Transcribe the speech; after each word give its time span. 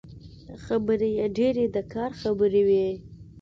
خبرې 0.63 1.09
يې 1.17 1.25
ډېرې 1.37 1.65
د 1.75 1.77
کار 1.93 2.11
خبرې 2.21 2.61
وې. 2.67 2.87